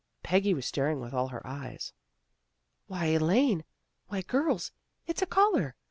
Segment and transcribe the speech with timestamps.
[0.23, 1.93] Peggy was staring with all her eyes."
[2.87, 3.63] Why, Elaine!
[4.07, 4.71] Why, girls!
[5.05, 5.75] It's a collar.